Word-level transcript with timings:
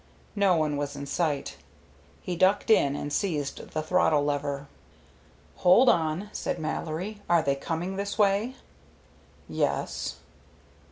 No 0.35 0.55
one 0.55 0.77
was 0.77 0.95
in 0.95 1.05
sight. 1.05 1.57
He 2.23 2.35
ducked 2.35 2.71
in 2.71 2.95
and 2.95 3.13
seized 3.13 3.69
the 3.69 3.83
throttle 3.83 4.25
lever. 4.25 4.67
"Hold 5.57 5.89
on," 5.89 6.31
said 6.33 6.57
Mallory. 6.57 7.21
"Are 7.29 7.43
they 7.43 7.55
coming 7.55 7.97
this 7.97 8.17
way?" 8.17 8.55
"Yes." 9.47 10.15